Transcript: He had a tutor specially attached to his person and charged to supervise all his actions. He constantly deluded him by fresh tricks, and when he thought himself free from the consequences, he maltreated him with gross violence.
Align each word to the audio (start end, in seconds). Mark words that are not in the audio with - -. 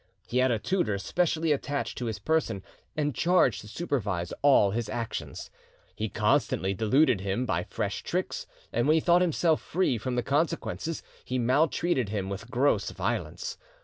He 0.27 0.39
had 0.39 0.49
a 0.49 0.57
tutor 0.57 0.97
specially 0.97 1.51
attached 1.51 1.95
to 1.99 2.05
his 2.07 2.17
person 2.17 2.63
and 2.97 3.13
charged 3.13 3.61
to 3.61 3.67
supervise 3.67 4.33
all 4.41 4.71
his 4.71 4.89
actions. 4.89 5.51
He 5.95 6.09
constantly 6.09 6.73
deluded 6.73 7.21
him 7.21 7.45
by 7.45 7.61
fresh 7.65 8.01
tricks, 8.01 8.47
and 8.73 8.87
when 8.87 8.95
he 8.95 8.99
thought 8.99 9.21
himself 9.21 9.61
free 9.61 9.99
from 9.99 10.15
the 10.15 10.23
consequences, 10.23 11.03
he 11.23 11.37
maltreated 11.37 12.09
him 12.09 12.29
with 12.29 12.49
gross 12.49 12.89
violence. 12.89 13.59